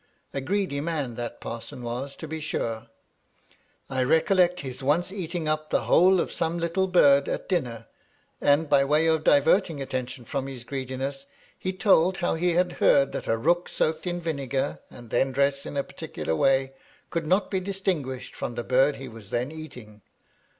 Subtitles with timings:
[0.33, 2.87] A greedy man, that parson was, to be sure
[3.85, 7.85] 1 I recollect his once eating up the whole of some little bird at dinner,
[8.41, 13.11] and by way of diverting attention from his greediness, he told how he had heard
[13.11, 16.73] that a rook soaked in vinegar and then dressed in a particular way,
[17.11, 20.01] could not be distinguished from the bird he was then eating.